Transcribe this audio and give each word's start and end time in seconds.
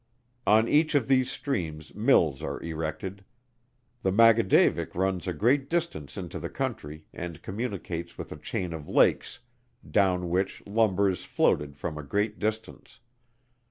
On 0.47 0.67
each 0.67 0.95
of 0.95 1.07
these 1.07 1.29
streams 1.29 1.93
mills 1.93 2.41
are 2.41 2.59
erected. 2.63 3.23
The 4.01 4.11
Maggagaudavick 4.11 4.95
runs 4.95 5.27
a 5.27 5.31
great 5.31 5.69
distance 5.69 6.17
into 6.17 6.39
the 6.39 6.49
country, 6.49 7.05
and 7.13 7.43
communicates 7.43 8.17
with 8.17 8.31
a 8.31 8.37
chain 8.37 8.73
of 8.73 8.89
lakes, 8.89 9.41
down 9.87 10.31
which 10.31 10.65
lumber 10.65 11.07
is 11.07 11.23
floated 11.23 11.77
from 11.77 11.99
a 11.99 12.03
great 12.03 12.39
distance. 12.39 12.99